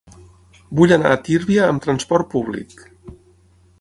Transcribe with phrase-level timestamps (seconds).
[0.79, 2.75] Vull anar a Tírvia amb trasport públic.